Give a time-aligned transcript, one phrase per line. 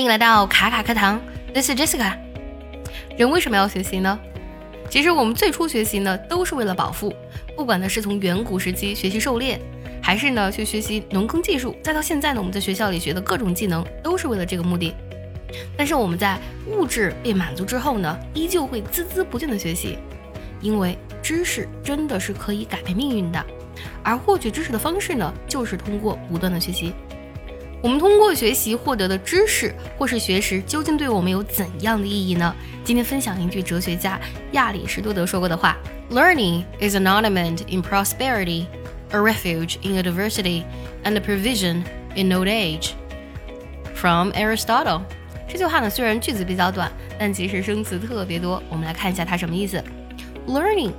[0.00, 1.20] 欢迎来到卡卡课堂
[1.52, 2.16] ，This is Jessica。
[3.18, 4.18] 人为什么要学习呢？
[4.88, 7.14] 其实我们最初学习呢，都是为了保护。
[7.54, 9.60] 不管呢是从远古时期学习狩猎，
[10.02, 14.94] 还是呢去学习农耕技术，再到现在呢我们在学校里学的各种技能，都是为了这个目的。
[15.76, 19.98] 但是我们在物质被满足之后呢，依旧会孜孜不倦的学习，
[20.62, 23.44] 因为知识真的是可以改变命运的。
[24.02, 26.94] 而获取知识的方式呢，就是通过不断的学习。
[27.82, 32.54] 我们通过学习获得的知识或是学识，究竟对我们有怎样的意义呢？
[32.84, 34.20] 今天分享一句哲学家
[34.52, 35.78] 亚里士多德说过的话
[36.10, 38.66] ：“Learning is an ornament in prosperity,
[39.12, 40.64] a refuge in adversity,
[41.04, 41.82] and a provision
[42.14, 42.90] in old age.”
[43.94, 45.00] From Aristotle。
[45.48, 48.62] 这句话呢，虽然句子比较短，但其实生词特别多。
[48.68, 49.82] 我们来看一下它什么意思。
[50.46, 50.92] Learning，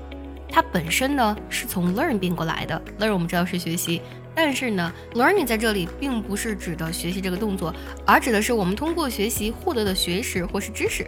[0.52, 2.80] 它本身呢是从 learn 变过来的。
[3.00, 4.02] learn 我们知道是学习。
[4.34, 7.74] 但是呢，learning 在这里并不是指的学习这个动作，
[8.05, 11.05] 而指的是我们通过学习获得的学识或是知识。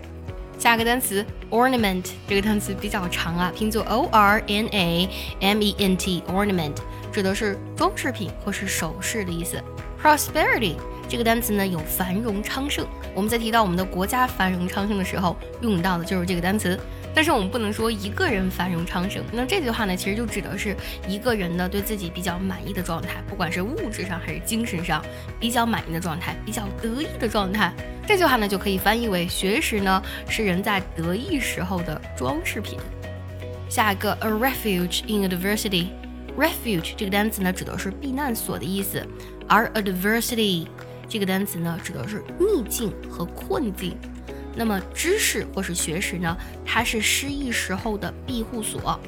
[0.60, 6.76] 下一个单词 ornament 这个单词比较长啊，拼作 o r n a m e n t，ornament
[7.14, 9.62] 指的是装饰品或是首饰的意思。
[10.02, 10.76] prosperity
[11.08, 16.80] 这个单词呢有繁荣昌盛，我们在提到我们的国家繁荣昌盛的时候，用到的就是这个单词。
[17.16, 20.76] 但是我们不能说一个人繁荣昌盛，那这句话呢，其实就指的是
[21.08, 25.00] 一个人呢对自己比较满意的状态，不管是物质上还是精神上
[25.40, 27.72] 比较满意的状态，比较得意的状态。
[28.08, 32.80] 这句话呢就可以翻译为学识呢是人在得意时候的装饰品。
[33.70, 39.06] 下一个，a refuge in adversity，refuge 这个单词呢指的是避难所的意思，
[39.48, 40.66] 而 adversity
[41.14, 43.96] 这个单词呢指的是逆境和困境。
[44.56, 46.36] 那么知识或是学识呢？
[46.66, 49.00] 它是失意时候的庇护所。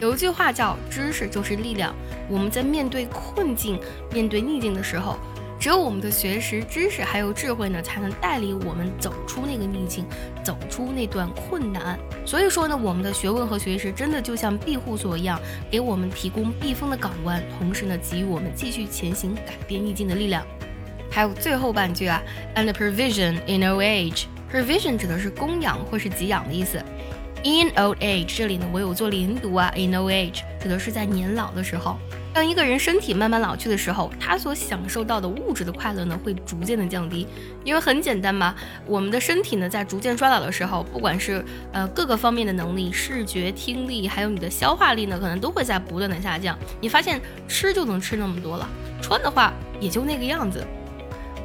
[0.00, 1.94] 有一句话叫“知识就是力量”。
[2.28, 3.78] 我们在面对困境、
[4.12, 5.18] 面对逆境的时候，
[5.60, 10.04] 只有我们的学识、知识还有智慧呢，才能带领我们走出那个逆境，
[10.42, 11.96] 走出那段困难。
[12.24, 15.40] 所以说呢，我们的学问和学识真的就像庇护所一样，
[15.70, 20.44] 给我们提供避风的港湾，同时呢，给予我们继续前行、改变逆境的力量。
[21.16, 22.22] 还有最后半句啊
[22.56, 24.24] ，and provision in old age。
[24.52, 26.76] Provision 指的是供养或是给养的意思。
[27.42, 29.72] In old age 这里呢，我有做连读啊。
[29.74, 31.96] In old age 指的是在年老的时候。
[32.34, 37.26] 当一个人身体慢慢老去的时候，他所享受到的物质的快乐呢，会逐渐的降低。
[37.64, 46.58] 因为很简单嘛，我们的身体呢，在逐渐衰老的时候，不管是呃各个方面的能力，视觉、听力，还有你的消化力呢，可能都会在不断的下降。
[46.78, 47.18] 你发现
[47.48, 48.68] 吃就能吃那么多了，
[49.00, 49.50] 穿的话
[49.80, 50.62] 也就那个样子。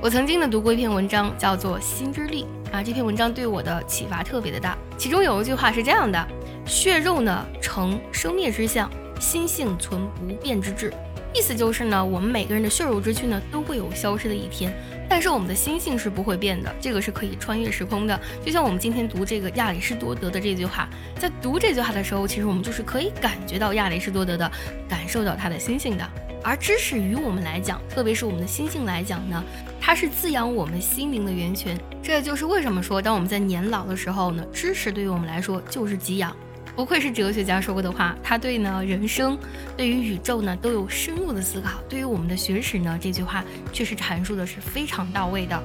[0.01, 2.47] 我曾经呢读过一篇文章，叫做《心之力》。
[2.75, 4.75] 啊，这篇文章对我的启发特别的大。
[4.97, 6.27] 其中有一句话是这样的：
[6.65, 10.91] 血肉呢成生灭之相，心性存不变之志。
[11.35, 14.73] 意思就是呢，我们每个人的血肉之躯呢都会有消失的一天，
[15.07, 18.19] 但是我们的心性是不会变的，这个是可以穿越时空的。
[18.43, 24.51] 就像我们今天读这个亚里士多德的这句话，在读这句话的时候，其实我们就是可以感觉到亚里士多德的，
[24.89, 26.03] 感受到他的心性的。
[26.43, 29.43] 而知识于我们来讲，特别是我们的心性来讲呢，
[29.91, 31.77] 它是滋养我们心灵的源泉。
[32.01, 36.33] 这也就是为什么说，当我们在年老的时候呢，知识对于我们来说就是给养。
[36.77, 39.37] 不愧是哲学家说过的话，他对呢人生、
[39.75, 41.81] 对于宇宙呢都有深入的思考。
[41.89, 43.43] 对于我们的学识呢，这句话
[43.73, 45.61] 确实阐述的是非常到位的。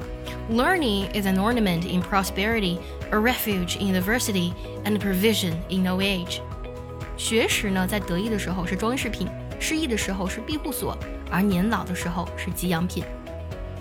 [0.50, 2.78] Learning is an ornament in prosperity,
[3.12, 4.54] a refuge in adversity,
[4.84, 6.40] and a provision in old age。
[7.16, 9.28] 学识呢，在得意的时候是装饰品。
[9.60, 10.98] 失意的时候是庇护所，
[11.30, 13.04] 而年老的时候是给养品。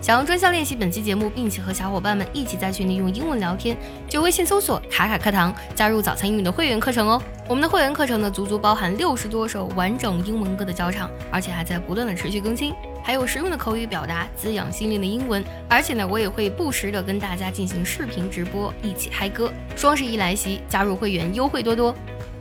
[0.05, 3.75] 想要专项练习本期节目，并且和小伙伴们一起在群里用英文聊天，
[4.07, 7.19] 就微信搜索“卡卡课堂”，加入早餐英语的会员课程哦。
[7.49, 12.71] 我们的会员课程呢，足足包含六十多首完整英文歌的教唱，而且还在不断的持续更新，
[13.03, 15.43] 还有实用的口语表达，滋养心灵的英文。
[15.67, 19.51] 而且呢，我也会不时的跟大家进行视频直播，一起嗨歌。
[19.75, 21.95] 双十一来袭，加入会员优惠多多，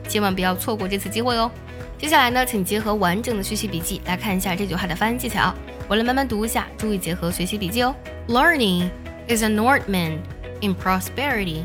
[0.07, 1.49] 千万不要错过这次机会哦。
[1.97, 5.51] 接下来呢，请结合完整的学习笔记来看一下这句话的发音技巧。
[5.88, 7.94] 我来慢慢读一下，注意结合学习笔记哦。
[8.28, 8.90] Learning
[9.28, 10.18] is an ornament
[10.60, 11.64] in prosperity,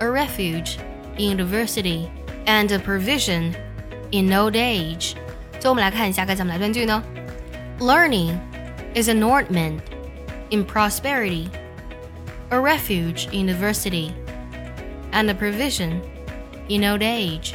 [0.00, 0.76] a refuge
[1.16, 2.08] in adversity,
[2.46, 3.54] and a provision
[4.10, 5.14] in old age。
[5.60, 7.02] 最后我们来看一下该怎么来断句呢？
[7.78, 8.36] Learning
[8.94, 9.80] is an ornament
[10.50, 11.48] in prosperity,
[12.48, 14.12] a refuge in adversity,
[15.12, 16.00] and a provision
[16.68, 17.54] in old age。